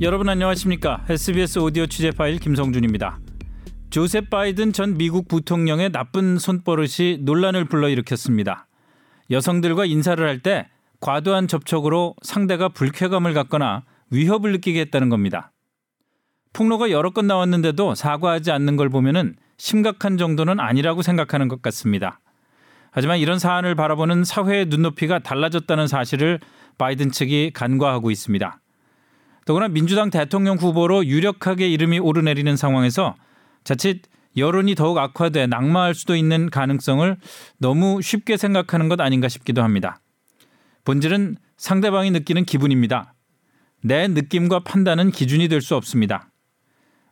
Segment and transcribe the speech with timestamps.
[0.00, 1.04] 여러분 안녕하십니까?
[1.08, 3.18] SBS 오디오 취재 파일 김성준입니다.
[3.90, 8.68] 조셉 바이든 전 미국 부통령의 나쁜 손버릇이 논란을 불러일으켰습니다.
[9.30, 10.68] 여성들과 인사를 할 때
[11.00, 15.52] 과도한 접촉으로 상대가 불쾌감을 갖거나 위협을 느끼게 했다는 겁니다.
[16.52, 22.20] 폭로가 여러 건 나왔는데도 사과하지 않는 걸 보면은 심각한 정도는 아니라고 생각하는 것 같습니다.
[22.90, 26.40] 하지만 이런 사안을 바라보는 사회의 눈높이가 달라졌다는 사실을
[26.78, 28.60] 바이든 측이 간과하고 있습니다.
[29.44, 33.14] 더구나 민주당 대통령 후보로 유력하게 이름이 오르내리는 상황에서
[33.64, 34.02] 자칫
[34.36, 37.16] 여론이 더욱 악화돼 낙마할 수도 있는 가능성을
[37.58, 40.00] 너무 쉽게 생각하는 것 아닌가 싶기도 합니다.
[40.84, 43.14] 본질은 상대방이 느끼는 기분입니다.
[43.82, 46.30] 내 느낌과 판단은 기준이 될 수 없습니다.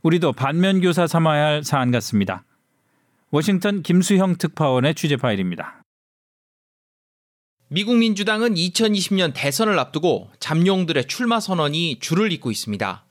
[0.07, 2.45] 우리도 반면교사 삼아야 할 사안 같습니다.
[3.33, 5.83] 워싱턴 김수형 특파원의 취재 파일입니다.
[7.67, 13.05] 미국 민주당은 2020년 대선을 앞두고 잠룡들의 출마 선언이 줄을 잇고 있습니다.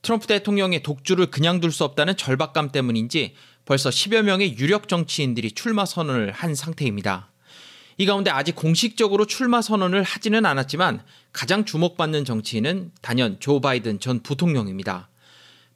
[0.00, 3.34] 트럼프 대통령의 독주를 그냥 둘 수 없다는 절박감 때문인지
[3.66, 7.30] 벌써 10여 명의 유력 정치인들이 출마 선언을 한 상태입니다.
[7.98, 11.02] 이 가운데 아직 공식적으로 출마 선언을 하지는 않았지만
[11.34, 15.10] 가장 주목받는 정치인은 단연 조 바이든 전 부통령입니다.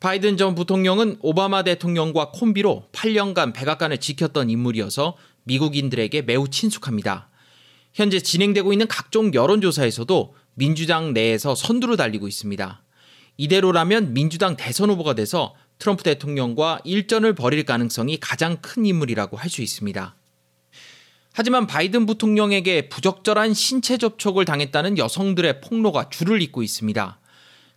[0.05, 7.31] 바이든 전 부통령은 오바마 대통령과 콤비로 8년간 백악관을 지켰던 인물이어서 미국인들에게 매우 친숙합니다.
[7.95, 12.83] 현재 진행되고 있는 각종 여론조사에서도 민주당 내에서 선두를 달리고 있습니다.
[13.39, 19.63] 이대로라면 민주당 대선 후보가 돼서 트럼프 대통령과 일전을 벌일 가능성이 가장 큰 인물이라고 할 수
[19.63, 20.17] 있습니다.
[21.33, 27.21] 하지만 바이든 부통령에게 부적절한 신체 접촉을 당했다는 여성들의 폭로가 줄을 잇고 있습니다.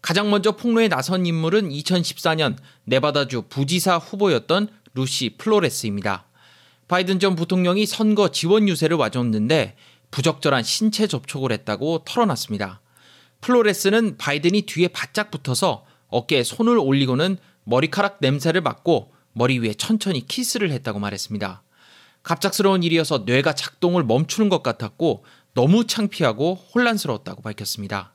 [0.02, 6.26] 가장 먼저 폭로에 나선 인물은 2014년 네바다주 부지사 후보였던 루시 플로레스입니다.
[6.88, 9.76] 바이든 전 부통령이 선거 지원 유세를 와줬는데
[10.12, 12.82] 부적절한 신체 접촉을 했다고 털어놨습니다.
[13.42, 20.72] 플로레스는 바이든이 뒤에 바짝 붙어서 어깨에 손을 올리고는 머리카락 냄새를 맡고 머리 위에 천천히 키스를
[20.72, 21.62] 했다고 말했습니다.
[22.24, 28.14] 갑작스러운 일이어서 뇌가 작동을 멈추는 것 같았고 너무 창피하고 혼란스러웠다고 밝혔습니다.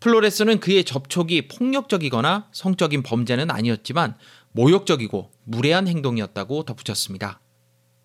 [0.00, 4.14] 플로레스는 그의 접촉이 폭력적이거나 성적인 범죄는 아니었지만
[4.52, 7.40] 모욕적이고 무례한 행동이었다고 덧붙였습니다.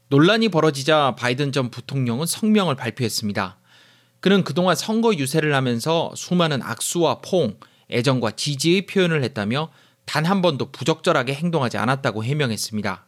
[0.10, 3.58] 논란이 벌어지자 바이든 전 부통령은 성명을 발표했습니다.
[4.20, 7.58] 그는 그동안 선거 유세를 하면서 수많은 악수와 포옹,
[7.90, 9.72] 애정과 지지의 표현을 했다며
[10.06, 13.08] 단 한 번도 부적절하게 행동하지 않았다고 해명했습니다.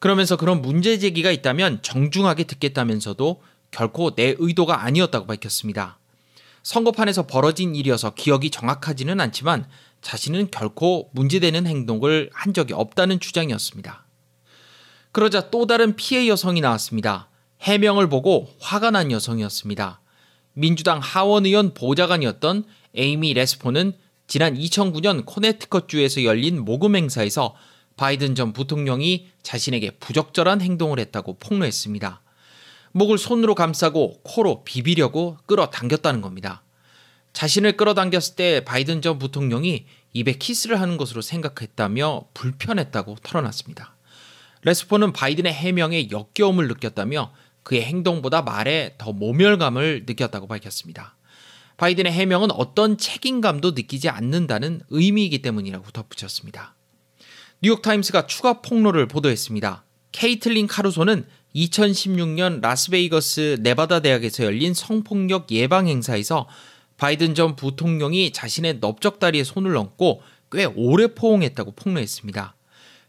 [0.00, 5.99] 그러면서 그런 문제 제기가 있다면 정중하게 듣겠다면서도 결코 내 의도가 아니었다고 밝혔습니다.
[6.62, 9.66] 선거판에서 벌어진 일이어서 기억이 정확하지는 않지만
[10.02, 14.06] 자신은 결코 문제되는 행동을 한 적이 없다는 주장이었습니다.
[15.12, 17.28] 그러자 또 다른 피해 여성이 나왔습니다.
[17.60, 20.00] 해명을 보고 화가 난 여성이었습니다.
[20.54, 23.92] 민주당 하원 의원 보좌관이었던 에이미 레스포는
[24.26, 27.54] 지난 2009년 코네티컷주에서 열린 모금 행사에서
[27.96, 32.22] 바이든 전 부통령이 자신에게 부적절한 행동을 했다고 폭로했습니다.
[32.92, 36.62] 목을 손으로 감싸고 코로 비비려고 끌어당겼다는 겁니다.
[37.32, 43.96] 자신을 끌어당겼을 때 바이든 전 부통령이 입에 키스를 하는 것으로 생각했다며 불편했다고 털어놨습니다.
[44.62, 51.16] 레스포는 바이든의 해명에 역겨움을 느꼈다며 그의 행동보다 말에 더 모멸감을 느꼈다고 밝혔습니다.
[51.76, 56.74] 바이든의 해명은 어떤 책임감도 느끼지 않는다는 의미이기 때문이라고 덧붙였습니다.
[57.62, 59.84] 뉴욕타임스가 추가 폭로를 보도했습니다.
[60.12, 66.46] 케이틀린 카루소는 2016년 라스베이거스 네바다 대학에서 열린 성폭력 예방 행사에서
[66.96, 70.22] 바이든 전 부통령이 자신의 넓적다리에 손을 얹고
[70.52, 72.54] 꽤 오래 포옹했다고 폭로했습니다.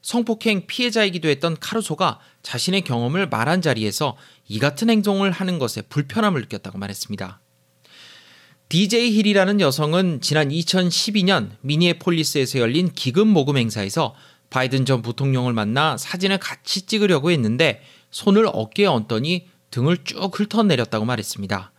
[0.01, 6.77] 성폭행 피해자이기도 했던 카루소가 자신의 경험을 말한 자리에서 이 같은 행동을 하는 것에 불편함을 느꼈다고
[6.77, 7.39] 말했습니다.
[8.69, 14.15] DJ 힐이라는 여성은 지난 2012년 미니애폴리스에서 열린 기금 모금 행사에서
[14.49, 21.71] 바이든 전 부통령을 만나 사진을 같이 찍으려고 했는데 손을 어깨에 얹더니 등을 쭉 훑어내렸다고 말했습니다.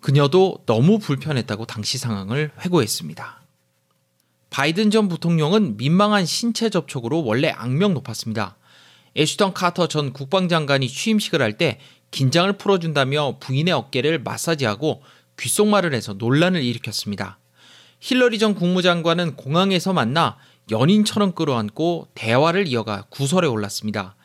[0.00, 3.42] 그녀도 너무 불편했다고 당시 상황을 회고했습니다.
[4.50, 8.56] 바이든 전 부통령은 민망한 신체 접촉으로 원래 악명 높았습니다.
[9.16, 11.80] 애슈턴 카터 전 국방장관이 취임식을 할 때
[12.10, 15.02] 긴장을 풀어준다며 부인의 어깨를 마사지하고
[15.38, 17.38] 귓속말을 해서 논란을 일으켰습니다.
[18.00, 20.36] 힐러리 전 국무장관은 공항에서 만나
[20.70, 24.16] 연인처럼 끌어안고 대화를 이어가 구설에 올랐습니다.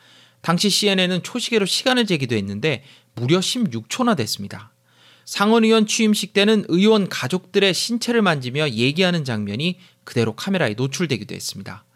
[0.44, 4.74] 당시 CNN은 초시계로 시간을 재기도 했는데 무려 16초나 됐습니다.
[5.24, 11.86] 상원의원 취임식 때는 의원 가족들의 신체를 만지며 얘기하는 장면이 그대로 카메라에 노출되기도 했습니다.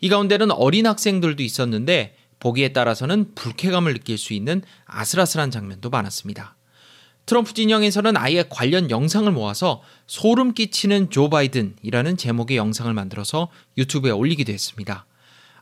[0.00, 6.56] 이 가운데는 어린 학생들도 있었는데 보기에 따라서는 불쾌감을 느낄 수 있는 아슬아슬한 장면도 많았습니다.
[7.24, 13.48] 트럼프 진영에서는 아예 관련 영상을 모아서 소름 끼치는 조 바이든이라는 제목의 영상을 만들어서
[13.78, 15.06] 유튜브에 올리기도 했습니다.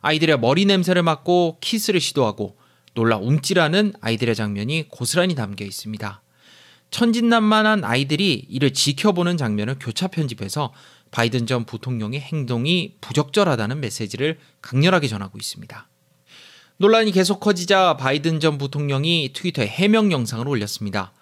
[0.01, 2.57] 아이들의 머리 냄새를 맡고 키스를 시도하고
[2.93, 6.21] 놀라 움찔하는 아이들의 장면이 고스란히 담겨 있습니다.
[6.89, 10.73] 천진난만한 아이들이 이를 지켜보는 장면을 교차 편집해서
[11.11, 15.87] 바이든 전 부통령의 행동이 부적절하다는 메시지를 강렬하게 전하고 있습니다.
[16.77, 21.13] 논란이 계속 커지자 바이든 전 부통령이 트위터에 해명 영상을 올렸습니다.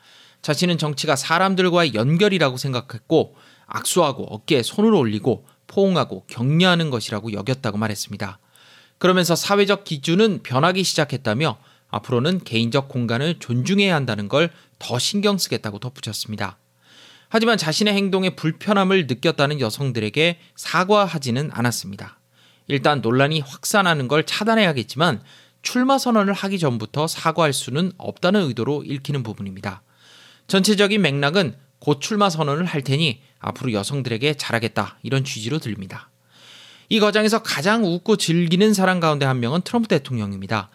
[0.42, 3.36] 자신은 정치가 사람들과의 연결이라고 생각했고
[3.68, 8.40] 악수하고 어깨에 손을 올리고 포옹하고 격려하는 것이라고 여겼다고 말했습니다.
[9.00, 11.58] 그러면서 사회적 기준은 변하기 시작했다며
[11.90, 14.50] 앞으로는 개인적 공간을 존중해야 한다는 걸
[14.80, 16.58] 더 신경 쓰겠다고 덧붙였습니다.
[17.28, 22.18] 하지만 자신의 행동에 불편함을 느꼈다는 여성들에게 사과하지는 않았습니다.
[22.68, 25.22] 일단 논란이 확산하는 걸 차단해야겠지만
[25.62, 29.84] 출마 선언을 하기 전부터 사과할 수는 없다는 의도로 읽히는 부분입니다.
[30.48, 36.10] 전체적인 맥락은 곧 출마 선언을 할 테니 앞으로 여성들에게 잘하겠다 이런 취지로 들립니다.
[36.90, 40.70] 이 과정에서 가장 웃고 즐기는 사람 가운데 한 명은 트럼프 대통령입니다.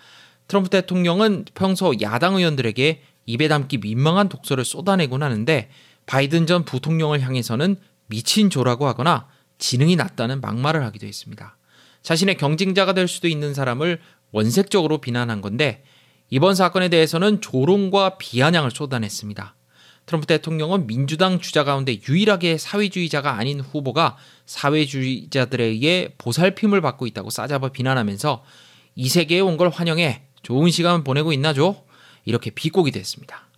[0.47, 5.71] 트럼프 대통령은 평소 야당 의원들에게 입에 담기 민망한 독서를 쏟아내곤 하는데
[6.07, 7.77] 바이든 전 부통령을 향해서는
[8.07, 9.27] 미친 조라고 하거나
[9.59, 11.57] 지능이 낮다는 막말을 하기도 했습니다.
[12.03, 14.01] 자신의 경쟁자가 될 수도 있는 사람을
[14.31, 15.85] 원색적으로 비난한 건데
[16.31, 19.55] 이번 사건에 대해서는 조롱과 비아냥을 쏟아냈습니다.
[20.07, 24.17] 트럼프 대통령은 민주당 주자 가운데 유일하게 사회주의자가 아닌 후보가
[24.47, 28.45] 사회주의자들에 의해 보살핌을 받고 있다고 싸잡아 비난하면서
[28.97, 31.85] 이 세계에 온 걸 환영해 좋은 시간 보내고 있나죠?
[32.27, 33.49] 이렇게 비꼬기도 했습니다.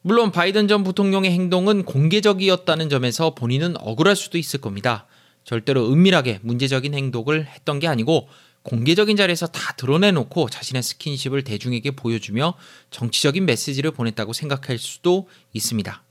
[0.00, 5.06] 물론 바이든 전 부통령의 행동은 공개적이었다는 점에서 본인은 억울할 수도 있을 겁니다.
[5.44, 8.28] 절대로 은밀하게 문제적인 행동을 했던 게 아니고
[8.62, 12.54] 공개적인 자리에서 다 드러내놓고 자신의 스킨십을 대중에게 보여주며
[12.90, 16.02] 정치적인 메시지를 보냈다고 생각할 수도 있습니다.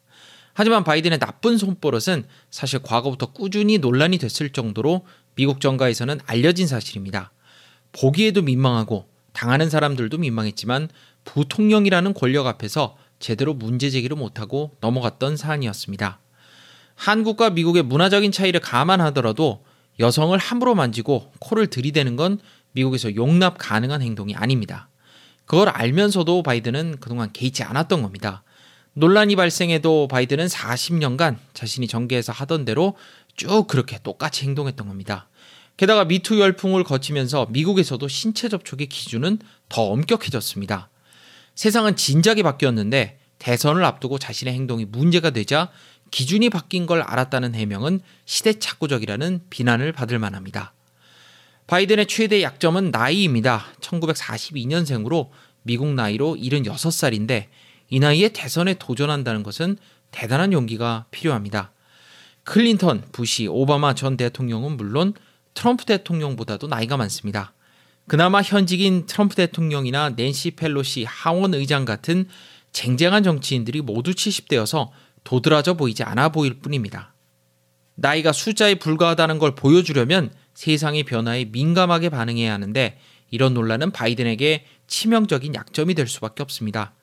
[0.53, 5.05] 하지만 바이든의 나쁜 손버릇은 사실 과거부터 꾸준히 논란이 됐을 정도로
[5.35, 7.31] 미국 정가에서는 알려진 사실입니다.
[7.93, 10.89] 보기에도 민망하고 당하는 사람들도 민망했지만
[11.23, 16.19] 부통령이라는 권력 앞에서 제대로 문제 제기를 못하고 넘어갔던 사안이었습니다.
[16.95, 19.63] 한국과 미국의 문화적인 차이를 감안하더라도
[20.01, 22.39] 여성을 함부로 만지고 코를 들이대는 건
[22.73, 24.89] 미국에서 용납 가능한 행동이 아닙니다.
[25.45, 28.43] 그걸 알면서도 바이든은 그동안 개의치 않았던 겁니다.
[28.93, 32.95] 논란이 발생해도 바이든은 40년간 자신이 전개해서 하던 대로
[33.35, 35.29] 쭉 그렇게 똑같이 행동했던 겁니다.
[35.77, 39.39] 게다가 미투 열풍을 거치면서 미국에서도 신체 접촉의 기준은
[39.69, 40.89] 더 엄격해졌습니다.
[41.55, 45.69] 세상은 진작에 바뀌었는데 대선을 앞두고 자신의 행동이 문제가 되자
[46.11, 50.73] 기준이 바뀐 걸 알았다는 해명은 시대착오적이라는 비난을 받을 만합니다.
[51.67, 53.65] 바이든의 최대 약점은 나이입니다.
[53.79, 55.29] 1942년생으로
[55.63, 57.47] 미국 나이로 76살인데
[57.89, 59.77] 이 나이에 대선에 도전한다는 것은
[60.11, 61.71] 대단한 용기가 필요합니다.
[62.43, 65.13] 클린턴, 부시, 오바마 전 대통령은 물론
[65.53, 67.53] 트럼프 대통령보다도 나이가 많습니다.
[68.07, 72.27] 그나마 현직인 트럼프 대통령이나 낸시 펠로시 하원 의장 같은
[72.73, 74.89] 쟁쟁한 정치인들이 모두 70대여서
[75.23, 77.13] 도드라져 보이지 않아 보일 뿐입니다.
[77.95, 82.97] 나이가 숫자에 불과하다는 걸 보여주려면 세상의 변화에 민감하게 반응해야 하는데
[83.29, 86.93] 이런 논란은 바이든에게 치명적인 약점이 될 수밖에 없습니다.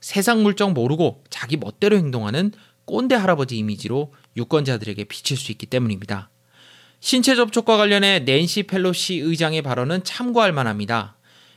[0.00, 2.52] 세상 물정 모르고 자기 멋대로 행동하는
[2.84, 6.30] 꼰대 할아버지 이미지로 유권자들에게 비칠 수 있기 때문입니다.
[7.00, 11.16] 신체 접촉과 관련해 낸시 펠로시 의장의 발언은 참고할 만합니다.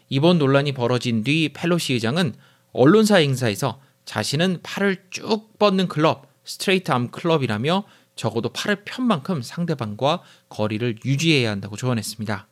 [0.09, 2.35] 이번 논란이 벌어진 뒤 펠로시 의장은
[2.71, 7.85] 언론사 행사에서 자신은 팔을 쭉 뻗는 클럽, straight arm club이라며
[8.15, 12.47] 적어도 팔을 편 만큼 상대방과 거리를 유지해야 한다고 조언했습니다.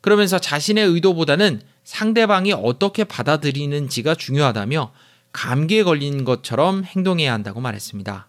[0.00, 4.92] 그러면서 자신의 의도보다는 상대방이 어떻게 받아들이는지가 중요하다며
[5.32, 8.28] 감기에 걸린 것처럼 행동해야 한다고 말했습니다.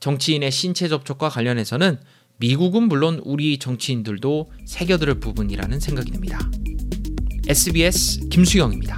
[0.00, 2.00] 정치인의 신체 접촉과 관련해서는
[2.38, 6.38] 미국은 물론 우리 정치인들도 새겨들을 부분이라는 생각이 듭니다.
[7.48, 8.96] SBS 김수영입니다.